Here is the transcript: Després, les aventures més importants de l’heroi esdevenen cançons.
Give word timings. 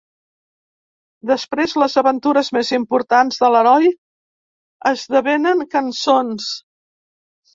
Després, 1.31 1.75
les 1.81 1.97
aventures 2.01 2.47
més 2.55 2.71
importants 2.77 3.37
de 3.43 3.51
l’heroi 3.55 3.91
esdevenen 4.93 5.61
cançons. 5.75 6.49